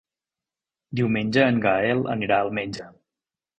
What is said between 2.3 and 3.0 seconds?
al metge.